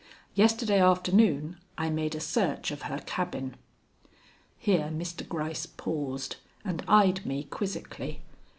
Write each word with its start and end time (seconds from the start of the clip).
Yesterday 0.33 0.79
afternoon 0.79 1.57
I 1.77 1.91
made 1.91 2.15
a 2.15 2.19
search 2.19 2.71
of 2.71 2.81
her 2.89 2.97
cabin." 3.05 3.55
Here 4.57 4.89
Mr. 4.91 5.29
Gryce 5.29 5.67
paused 5.67 6.37
and 6.65 6.83
eyed 6.87 7.23
me 7.23 7.43
quizzically. 7.43 8.23